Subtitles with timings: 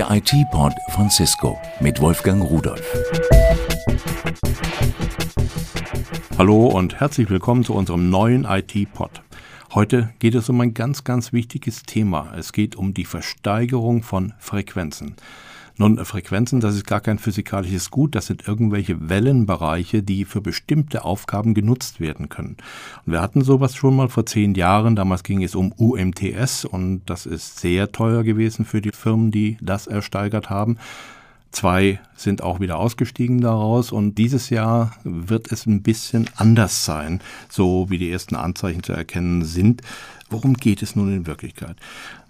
[0.00, 2.82] Der IT-Pod von Cisco mit Wolfgang Rudolf.
[6.38, 9.20] Hallo und herzlich willkommen zu unserem neuen IT-Pod.
[9.74, 12.32] Heute geht es um ein ganz, ganz wichtiges Thema.
[12.34, 15.16] Es geht um die Versteigerung von Frequenzen.
[15.80, 21.06] Nun, Frequenzen, das ist gar kein physikalisches Gut, das sind irgendwelche Wellenbereiche, die für bestimmte
[21.06, 22.58] Aufgaben genutzt werden können.
[23.06, 27.00] Und wir hatten sowas schon mal vor zehn Jahren, damals ging es um UMTS und
[27.06, 30.76] das ist sehr teuer gewesen für die Firmen, die das ersteigert haben.
[31.52, 37.20] Zwei sind auch wieder ausgestiegen daraus und dieses Jahr wird es ein bisschen anders sein,
[37.48, 39.82] so wie die ersten Anzeichen zu erkennen sind.
[40.28, 41.76] Worum geht es nun in Wirklichkeit?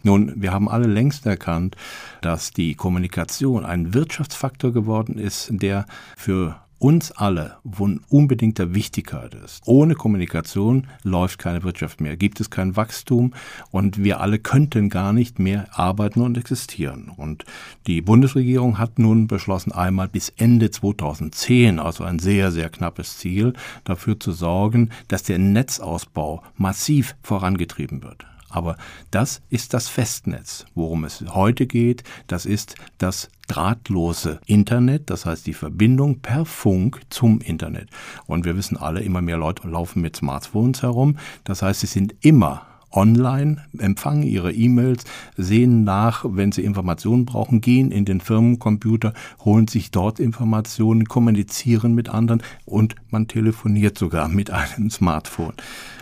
[0.02, 1.76] Nun, wir haben alle längst erkannt,
[2.22, 5.84] dass die Kommunikation ein Wirtschaftsfaktor geworden ist, der
[6.16, 9.62] für uns alle von unbedingter Wichtigkeit ist.
[9.66, 13.34] Ohne Kommunikation läuft keine Wirtschaft mehr, gibt es kein Wachstum
[13.70, 17.12] und wir alle könnten gar nicht mehr arbeiten und existieren.
[17.14, 17.44] Und
[17.86, 23.52] die Bundesregierung hat nun beschlossen, einmal bis Ende 2010, also ein sehr, sehr knappes Ziel,
[23.84, 28.29] dafür zu sorgen, dass der Netzausbau massiv vorangetrieben wird.
[28.50, 28.76] Aber
[29.10, 30.66] das ist das Festnetz.
[30.74, 37.00] Worum es heute geht, das ist das drahtlose Internet, das heißt die Verbindung per Funk
[37.10, 37.88] zum Internet.
[38.26, 41.16] Und wir wissen alle, immer mehr Leute laufen mit Smartphones herum.
[41.44, 45.04] Das heißt, sie sind immer online, empfangen ihre E-Mails,
[45.36, 51.94] sehen nach, wenn sie Informationen brauchen, gehen in den Firmencomputer, holen sich dort Informationen, kommunizieren
[51.94, 55.54] mit anderen und man telefoniert sogar mit einem Smartphone.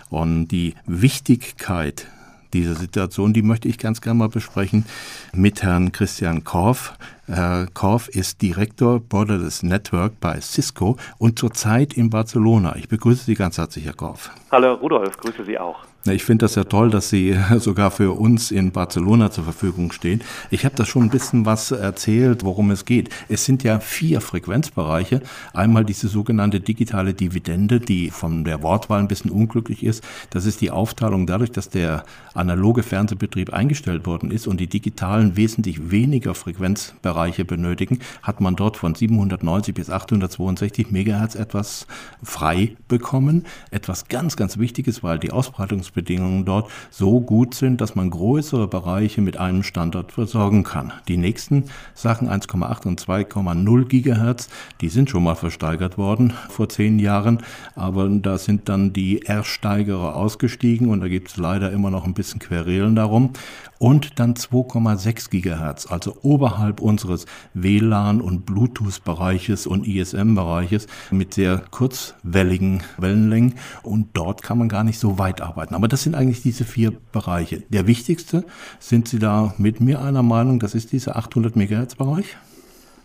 [0.08, 2.06] Und die Wichtigkeit
[2.52, 4.84] diese Situation, die möchte ich ganz gerne mal besprechen
[5.32, 6.94] mit Herrn Christian Korf.
[7.26, 12.76] Herr Korf ist Direktor Borderless Network bei Cisco und zurzeit in Barcelona.
[12.76, 14.30] Ich begrüße Sie ganz herzlich, Herr Korf.
[14.50, 15.87] Hallo Rudolf, grüße Sie auch.
[16.10, 20.22] Ich finde das ja toll, dass Sie sogar für uns in Barcelona zur Verfügung stehen.
[20.50, 23.10] Ich habe da schon ein bisschen was erzählt, worum es geht.
[23.28, 25.22] Es sind ja vier Frequenzbereiche.
[25.52, 30.02] Einmal diese sogenannte digitale Dividende, die von der Wortwahl ein bisschen unglücklich ist.
[30.30, 32.04] Das ist die Aufteilung dadurch, dass der
[32.34, 38.76] analoge Fernsehbetrieb eingestellt worden ist und die digitalen wesentlich weniger Frequenzbereiche benötigen, hat man dort
[38.76, 41.86] von 790 bis 862 Megahertz etwas
[42.22, 43.44] frei bekommen.
[43.70, 48.68] Etwas ganz, ganz Wichtiges, weil die Ausbreitungs Bedingungen dort so gut sind, dass man größere
[48.68, 50.92] Bereiche mit einem Standard versorgen kann.
[51.08, 54.48] Die nächsten Sachen 1,8 und 2,0 Gigahertz,
[54.80, 57.42] die sind schon mal versteigert worden vor zehn Jahren,
[57.74, 62.14] aber da sind dann die Ersteigerer ausgestiegen und da gibt es leider immer noch ein
[62.14, 63.32] bisschen Querelen darum.
[63.78, 72.82] Und dann 2,6 Gigahertz, also oberhalb unseres WLAN- und Bluetooth-Bereiches und ISM-Bereiches mit sehr kurzwelligen
[72.96, 73.54] Wellenlängen.
[73.82, 75.76] Und dort kann man gar nicht so weit arbeiten.
[75.76, 77.62] Aber das sind eigentlich diese vier Bereiche.
[77.68, 78.44] Der wichtigste,
[78.78, 82.36] sind Sie da mit mir einer Meinung, das ist dieser 800 Megahertz Bereich?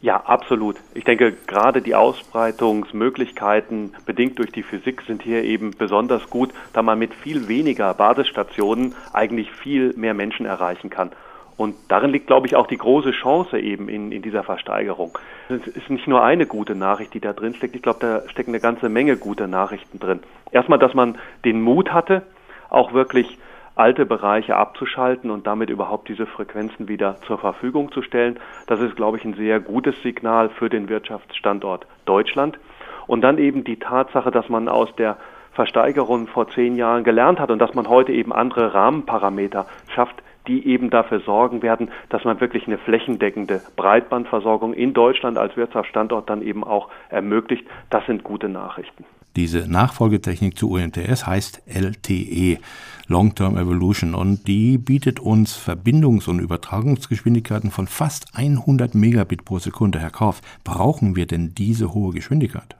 [0.01, 0.75] Ja, absolut.
[0.93, 6.81] Ich denke, gerade die Ausbreitungsmöglichkeiten bedingt durch die Physik sind hier eben besonders gut, da
[6.81, 11.11] man mit viel weniger Basisstationen eigentlich viel mehr Menschen erreichen kann.
[11.55, 15.17] Und darin liegt, glaube ich, auch die große Chance eben in, in dieser Versteigerung.
[15.47, 17.75] Es ist nicht nur eine gute Nachricht, die da drin steckt.
[17.75, 20.19] Ich glaube, da stecken eine ganze Menge gute Nachrichten drin.
[20.51, 22.23] Erstmal, dass man den Mut hatte,
[22.73, 23.37] auch wirklich
[23.75, 28.39] alte Bereiche abzuschalten und damit überhaupt diese Frequenzen wieder zur Verfügung zu stellen.
[28.67, 32.59] Das ist, glaube ich, ein sehr gutes Signal für den Wirtschaftsstandort Deutschland.
[33.07, 35.17] Und dann eben die Tatsache, dass man aus der
[35.53, 40.67] Versteigerung vor zehn Jahren gelernt hat und dass man heute eben andere Rahmenparameter schafft, die
[40.67, 46.41] eben dafür sorgen werden, dass man wirklich eine flächendeckende Breitbandversorgung in Deutschland als Wirtschaftsstandort dann
[46.41, 47.65] eben auch ermöglicht.
[47.89, 49.05] Das sind gute Nachrichten.
[49.35, 52.59] Diese Nachfolgetechnik zu UMTS heißt LTE,
[53.07, 59.99] Long-Term Evolution, und die bietet uns Verbindungs- und Übertragungsgeschwindigkeiten von fast 100 Megabit pro Sekunde.
[59.99, 62.75] Herr Kauf, brauchen wir denn diese hohe Geschwindigkeit?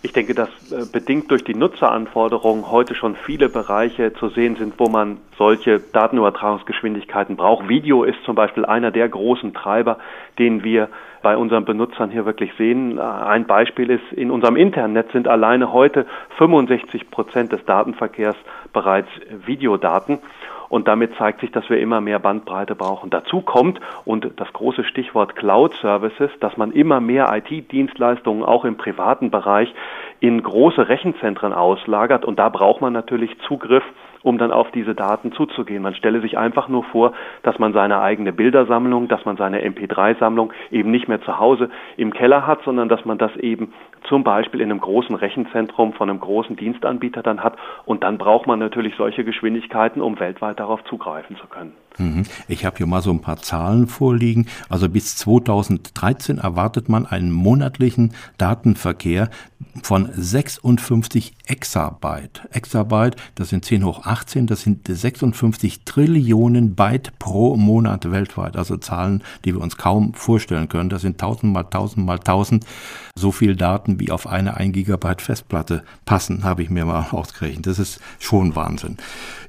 [0.00, 4.74] Ich denke, dass äh, bedingt durch die Nutzeranforderungen heute schon viele Bereiche zu sehen sind,
[4.78, 7.68] wo man solche Datenübertragungsgeschwindigkeiten braucht.
[7.68, 9.98] Video ist zum Beispiel einer der großen Treiber,
[10.38, 10.88] den wir
[11.22, 12.98] bei unseren Benutzern hier wirklich sehen.
[12.98, 16.06] Äh, ein Beispiel ist, in unserem Internet sind alleine heute
[16.36, 18.36] 65 Prozent des Datenverkehrs
[18.72, 19.08] bereits
[19.46, 20.20] Videodaten.
[20.68, 23.10] Und damit zeigt sich, dass wir immer mehr Bandbreite brauchen.
[23.10, 28.76] Dazu kommt, und das große Stichwort Cloud Services, dass man immer mehr IT-Dienstleistungen auch im
[28.76, 29.74] privaten Bereich
[30.20, 32.24] in große Rechenzentren auslagert.
[32.24, 33.84] Und da braucht man natürlich Zugriff
[34.28, 35.82] um dann auf diese Daten zuzugehen.
[35.82, 40.52] Man stelle sich einfach nur vor, dass man seine eigene Bildersammlung, dass man seine MP3-Sammlung
[40.70, 43.72] eben nicht mehr zu Hause im Keller hat, sondern dass man das eben
[44.06, 47.56] zum Beispiel in einem großen Rechenzentrum von einem großen Dienstanbieter dann hat.
[47.86, 51.72] Und dann braucht man natürlich solche Geschwindigkeiten, um weltweit darauf zugreifen zu können.
[51.98, 52.24] Mhm.
[52.48, 54.46] Ich habe hier mal so ein paar Zahlen vorliegen.
[54.68, 59.30] Also bis 2013 erwartet man einen monatlichen Datenverkehr
[59.82, 62.48] von 56 Exabyte.
[62.52, 68.56] Exabyte, das sind 10 hoch 18, das sind 56 Trillionen Byte pro Monat weltweit.
[68.56, 70.88] Also Zahlen, die wir uns kaum vorstellen können.
[70.88, 72.64] Das sind 1000 mal 1000 mal 1000.
[73.14, 77.66] So viel Daten wie auf eine 1 Gigabyte Festplatte passen, habe ich mir mal ausgerechnet.
[77.66, 78.96] Das ist schon Wahnsinn.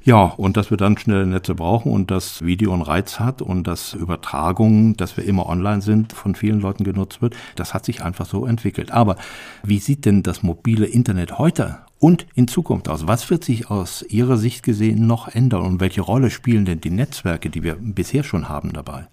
[0.04, 3.66] Ja, und dass wir dann schnelle Netze brauchen und das Video einen Reiz hat und
[3.66, 8.02] dass Übertragung, dass wir immer online sind, von vielen Leuten genutzt wird, das hat sich
[8.02, 8.92] einfach so entwickelt.
[8.92, 9.16] Aber
[9.62, 13.06] wie sieht denn das mobile Internet heute und in Zukunft aus?
[13.06, 16.90] Was wird sich aus Ihrer Sicht gesehen noch ändern und welche Rolle spielen denn die
[16.90, 19.06] Netzwerke, die wir bisher schon haben, dabei?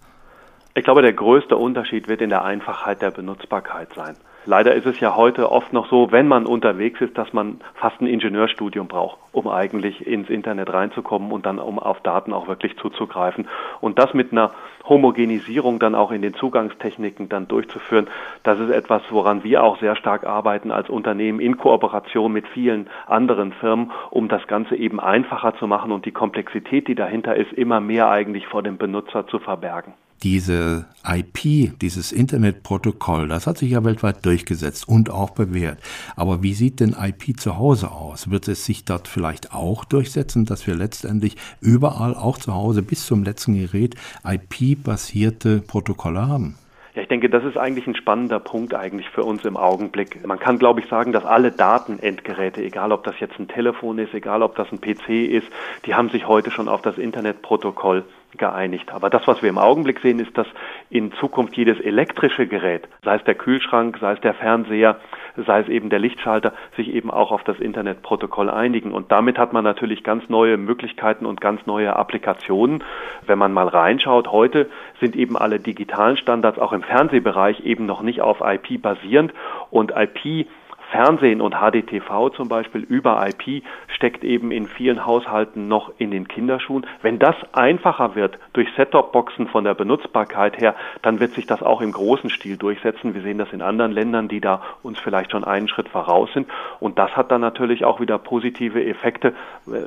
[0.73, 4.15] Ich glaube, der größte Unterschied wird in der Einfachheit der Benutzbarkeit sein.
[4.49, 7.99] Leider ist es ja heute oft noch so, wenn man unterwegs ist, dass man fast
[7.99, 12.77] ein Ingenieurstudium braucht, um eigentlich ins Internet reinzukommen und dann um auf Daten auch wirklich
[12.77, 13.49] zuzugreifen.
[13.81, 14.51] Und das mit einer
[14.87, 18.07] Homogenisierung dann auch in den Zugangstechniken dann durchzuführen,
[18.43, 22.89] das ist etwas, woran wir auch sehr stark arbeiten als Unternehmen in Kooperation mit vielen
[23.05, 27.51] anderen Firmen, um das Ganze eben einfacher zu machen und die Komplexität, die dahinter ist,
[27.51, 29.93] immer mehr eigentlich vor dem Benutzer zu verbergen
[30.23, 35.79] diese IP, dieses Internetprotokoll, das hat sich ja weltweit durchgesetzt und auch bewährt.
[36.15, 38.29] Aber wie sieht denn IP zu Hause aus?
[38.29, 43.05] Wird es sich dort vielleicht auch durchsetzen, dass wir letztendlich überall, auch zu Hause bis
[43.05, 46.55] zum letzten Gerät, IP-basierte Protokolle haben?
[46.97, 50.25] Ja, ich denke, das ist eigentlich ein spannender Punkt eigentlich für uns im Augenblick.
[50.25, 54.15] Man kann, glaube ich, sagen, dass alle Datenendgeräte, egal ob das jetzt ein Telefon ist,
[54.15, 55.45] egal ob das ein PC ist,
[55.85, 58.03] die haben sich heute schon auf das Internetprotokoll
[58.35, 58.91] geeinigt.
[58.91, 60.47] Aber das, was wir im Augenblick sehen, ist, dass
[60.89, 64.99] in Zukunft jedes elektrische Gerät, sei es der Kühlschrank, sei es der Fernseher,
[65.45, 68.91] sei es eben der Lichtschalter, sich eben auch auf das Internetprotokoll einigen.
[68.91, 72.83] Und damit hat man natürlich ganz neue Möglichkeiten und ganz neue Applikationen.
[73.25, 74.69] Wenn man mal reinschaut, heute
[74.99, 79.33] sind eben alle digitalen Standards auch im Fernsehbereich eben noch nicht auf IP basierend
[79.69, 80.47] und IP
[80.91, 86.27] Fernsehen und HDTV zum Beispiel über IP steckt eben in vielen Haushalten noch in den
[86.27, 86.85] Kinderschuhen.
[87.01, 91.81] Wenn das einfacher wird durch Set-Top-Boxen von der Benutzbarkeit her, dann wird sich das auch
[91.81, 93.13] im großen Stil durchsetzen.
[93.13, 96.47] Wir sehen das in anderen Ländern, die da uns vielleicht schon einen Schritt voraus sind.
[96.79, 99.33] Und das hat dann natürlich auch wieder positive Effekte.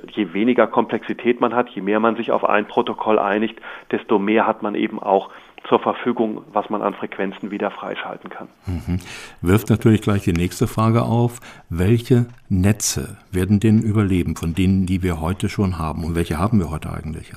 [0.09, 3.61] Je weniger Komplexität man hat, je mehr man sich auf ein Protokoll einigt,
[3.91, 5.31] desto mehr hat man eben auch
[5.69, 8.49] zur Verfügung, was man an Frequenzen wieder freischalten kann.
[8.67, 8.99] Mhm.
[9.41, 11.41] Wirft natürlich gleich die nächste Frage auf.
[11.69, 16.05] Welche Netze werden denn überleben von denen, die wir heute schon haben?
[16.05, 17.33] Und welche haben wir heute eigentlich?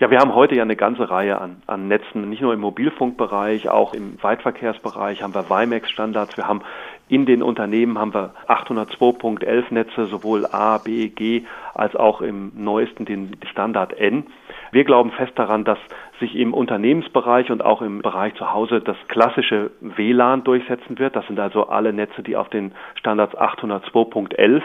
[0.00, 3.68] Ja, wir haben heute ja eine ganze Reihe an, an Netzen, nicht nur im Mobilfunkbereich,
[3.68, 6.62] auch im Weitverkehrsbereich haben wir WiMAX-Standards, wir haben
[7.08, 13.06] in den Unternehmen haben wir 802.11 Netze, sowohl A, B, G, als auch im neuesten
[13.06, 14.26] den Standard N.
[14.70, 15.78] Wir glauben fest daran, dass
[16.20, 21.16] sich im Unternehmensbereich und auch im Bereich zu Hause das klassische WLAN durchsetzen wird.
[21.16, 24.62] Das sind also alle Netze, die auf den Standards 802.11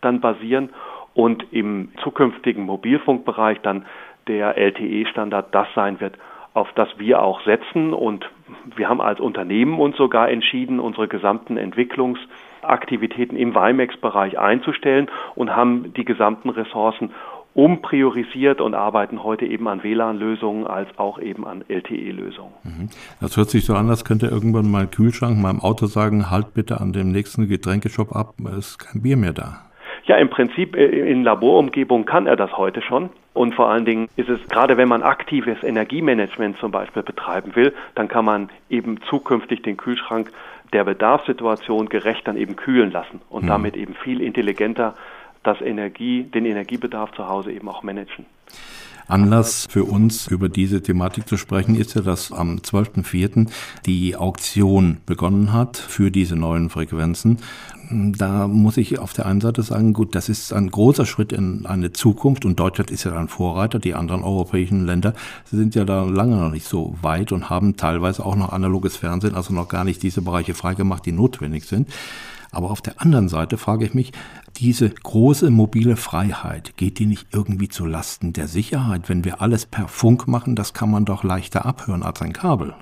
[0.00, 0.70] dann basieren
[1.14, 3.86] und im zukünftigen Mobilfunkbereich dann
[4.26, 6.16] der LTE-Standard das sein wird,
[6.54, 7.92] auf das wir auch setzen.
[7.92, 8.28] Und
[8.76, 15.92] wir haben als Unternehmen uns sogar entschieden, unsere gesamten Entwicklungsaktivitäten im WiMAX-Bereich einzustellen und haben
[15.94, 17.12] die gesamten Ressourcen
[17.54, 22.52] umpriorisiert und arbeiten heute eben an WLAN-Lösungen als auch eben an LTE-Lösungen.
[22.62, 22.88] Mhm.
[23.20, 26.80] Das hört sich so an, als könnte irgendwann mal Kühlschrank meinem Auto sagen, halt bitte
[26.80, 29.64] an dem nächsten Getränkeshop ab, es ist kein Bier mehr da.
[30.04, 33.10] Ja, im Prinzip äh, in Laborumgebung kann er das heute schon.
[33.32, 37.72] Und vor allen Dingen ist es, gerade wenn man aktives Energiemanagement zum Beispiel betreiben will,
[37.94, 40.32] dann kann man eben zukünftig den Kühlschrank
[40.72, 43.48] der Bedarfssituation gerecht dann eben kühlen lassen und mhm.
[43.48, 44.94] damit eben viel intelligenter
[45.42, 48.26] das Energie, den Energiebedarf zu Hause eben auch managen.
[49.10, 53.50] Anlass für uns, über diese Thematik zu sprechen, ist ja, dass am 12.04.
[53.84, 57.38] die Auktion begonnen hat für diese neuen Frequenzen.
[57.90, 61.66] Da muss ich auf der einen Seite sagen, gut, das ist ein großer Schritt in
[61.66, 63.80] eine Zukunft und Deutschland ist ja ein Vorreiter.
[63.80, 68.24] Die anderen europäischen Länder sind ja da lange noch nicht so weit und haben teilweise
[68.24, 71.88] auch noch analoges Fernsehen, also noch gar nicht diese Bereiche freigemacht, die notwendig sind.
[72.52, 74.12] Aber auf der anderen Seite frage ich mich,
[74.56, 79.08] diese große mobile Freiheit, geht die nicht irgendwie zu Lasten der Sicherheit?
[79.08, 82.74] Wenn wir alles per Funk machen, das kann man doch leichter abhören als ein Kabel.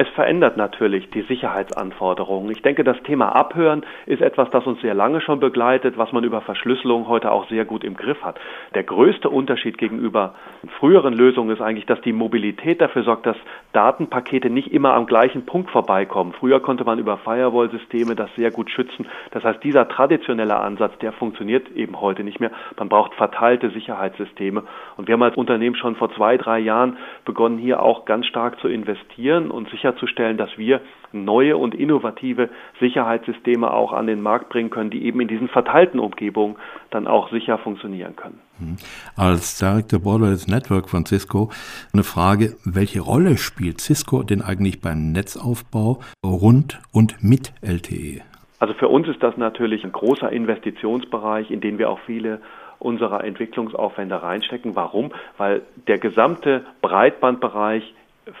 [0.00, 2.52] Es verändert natürlich die Sicherheitsanforderungen.
[2.52, 6.22] Ich denke, das Thema Abhören ist etwas, das uns sehr lange schon begleitet, was man
[6.22, 8.38] über Verschlüsselung heute auch sehr gut im Griff hat.
[8.76, 10.36] Der größte Unterschied gegenüber
[10.78, 13.36] früheren Lösungen ist eigentlich, dass die Mobilität dafür sorgt, dass
[13.72, 16.32] Datenpakete nicht immer am gleichen Punkt vorbeikommen.
[16.32, 19.08] Früher konnte man über Firewall-Systeme das sehr gut schützen.
[19.32, 22.52] Das heißt, dieser traditionelle Ansatz, der funktioniert eben heute nicht mehr.
[22.78, 24.62] Man braucht verteilte Sicherheitssysteme.
[24.96, 28.60] Und wir haben als Unternehmen schon vor zwei, drei Jahren begonnen, hier auch ganz stark
[28.60, 30.80] zu investieren und sicher sicherzustellen, dass wir
[31.12, 36.00] neue und innovative Sicherheitssysteme auch an den Markt bringen können, die eben in diesen verteilten
[36.00, 36.56] Umgebungen
[36.90, 38.40] dann auch sicher funktionieren können.
[38.58, 38.76] Mhm.
[39.16, 41.50] Als Director Borderless Network von Cisco
[41.92, 48.20] eine Frage, welche Rolle spielt Cisco denn eigentlich beim Netzaufbau rund und mit LTE?
[48.60, 52.40] Also für uns ist das natürlich ein großer Investitionsbereich, in den wir auch viele
[52.80, 54.76] unserer Entwicklungsaufwände reinstecken.
[54.76, 55.12] Warum?
[55.36, 57.94] Weil der gesamte Breitbandbereich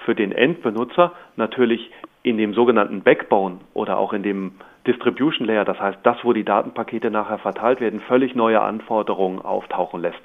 [0.04, 1.90] für den Endbenutzer natürlich
[2.22, 4.52] in dem sogenannten Backbone oder auch in dem
[4.86, 10.00] Distribution Layer, das heißt das, wo die Datenpakete nachher verteilt werden, völlig neue Anforderungen auftauchen
[10.00, 10.20] lässt.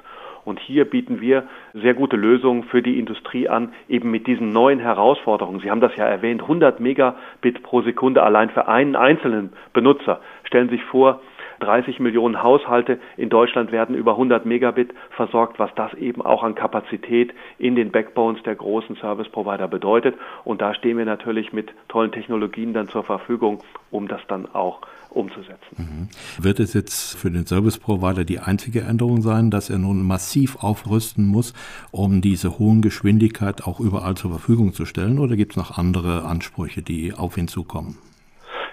[0.45, 1.43] Und hier bieten wir
[1.73, 5.61] sehr gute Lösungen für die Industrie an, eben mit diesen neuen Herausforderungen.
[5.61, 10.19] Sie haben das ja erwähnt, 100 Megabit pro Sekunde allein für einen einzelnen Benutzer.
[10.43, 11.21] Stellen Sie sich vor,
[11.63, 16.55] 30 Millionen Haushalte in Deutschland werden über 100 Megabit versorgt, was das eben auch an
[16.55, 20.15] Kapazität in den Backbones der großen Service Provider bedeutet.
[20.43, 23.59] Und da stehen wir natürlich mit tollen Technologien dann zur Verfügung,
[23.91, 25.75] um das dann auch umzusetzen.
[25.77, 26.43] Mhm.
[26.43, 30.63] Wird es jetzt für den Service Provider die einzige Änderung sein, dass er nun massiv
[30.63, 31.53] aufrüsten muss,
[31.91, 36.25] um diese hohen Geschwindigkeit auch überall zur Verfügung zu stellen, oder gibt es noch andere
[36.25, 37.97] Ansprüche, die auf ihn zukommen?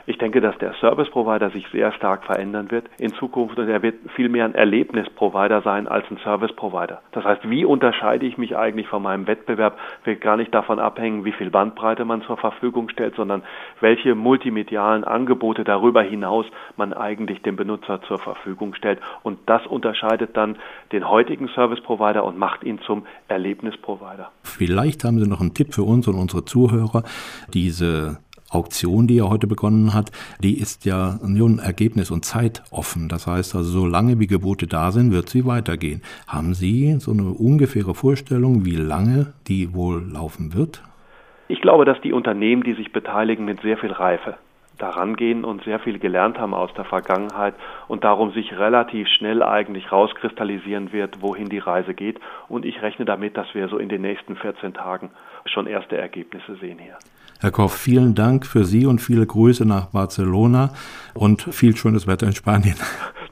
[0.07, 3.83] Ich denke, dass der Service Provider sich sehr stark verändern wird in Zukunft und er
[3.83, 7.03] wird viel mehr ein Erlebnisprovider sein als ein Service Provider.
[7.13, 11.25] Das heißt, wie unterscheide ich mich eigentlich von meinem Wettbewerb, wird gar nicht davon abhängen,
[11.25, 13.43] wie viel Bandbreite man zur Verfügung stellt, sondern
[13.81, 19.01] welche multimedialen Angebote darüber hinaus man eigentlich dem Benutzer zur Verfügung stellt.
[19.23, 20.57] Und das unterscheidet dann
[20.93, 24.31] den heutigen Service Provider und macht ihn zum Erlebnisprovider.
[24.43, 27.03] Vielleicht haben Sie noch einen Tipp für uns und unsere Zuhörer,
[27.53, 28.19] diese
[28.51, 30.11] Auktion, die er heute begonnen hat,
[30.43, 33.09] die ist ja nun ergebnis- und zeitoffen.
[33.09, 36.03] Das heißt also, solange wie Gebote da sind, wird sie weitergehen.
[36.27, 40.83] Haben Sie so eine ungefähre Vorstellung, wie lange die wohl laufen wird?
[41.49, 44.37] Ich glaube, dass die Unternehmen, die sich beteiligen, mit sehr viel Reife
[44.81, 47.55] daran gehen und sehr viel gelernt haben aus der Vergangenheit
[47.89, 52.19] und darum sich relativ schnell eigentlich rauskristallisieren wird, wohin die Reise geht.
[52.49, 55.11] Und ich rechne damit, dass wir so in den nächsten 14 Tagen
[55.45, 56.97] schon erste Ergebnisse sehen hier.
[57.41, 60.75] Herr Koch, vielen Dank für Sie und viele Grüße nach Barcelona
[61.15, 62.77] und viel schönes Wetter in Spanien.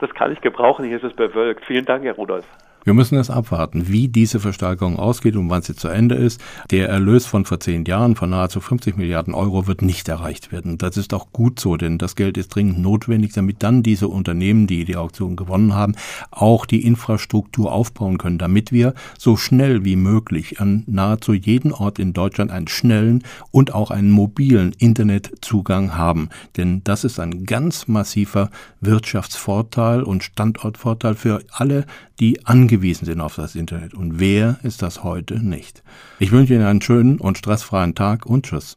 [0.00, 1.64] Das kann ich gebrauchen, hier ist es bewölkt.
[1.66, 2.46] Vielen Dank, Herr Rudolf.
[2.88, 6.40] Wir müssen es abwarten, wie diese Verstärkung ausgeht und wann sie zu Ende ist.
[6.70, 10.78] Der Erlös von vor zehn Jahren von nahezu 50 Milliarden Euro wird nicht erreicht werden.
[10.78, 14.66] Das ist auch gut so, denn das Geld ist dringend notwendig, damit dann diese Unternehmen,
[14.66, 15.96] die die Auktion gewonnen haben,
[16.30, 21.98] auch die Infrastruktur aufbauen können, damit wir so schnell wie möglich an nahezu jeden Ort
[21.98, 26.30] in Deutschland einen schnellen und auch einen mobilen Internetzugang haben.
[26.56, 28.48] Denn das ist ein ganz massiver
[28.80, 31.84] Wirtschaftsvorteil und Standortvorteil für alle,
[32.18, 33.94] die angewiesen sind auf das Internet.
[33.94, 35.82] Und wer ist das heute nicht?
[36.18, 38.76] Ich wünsche Ihnen einen schönen und stressfreien Tag und Tschüss.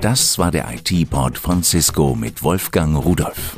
[0.00, 3.56] Das war der IT-Pod von Cisco mit Wolfgang Rudolf.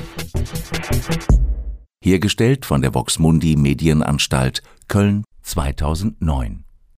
[2.02, 6.67] Hergestellt von der Voxmundi Medienanstalt Köln 2009.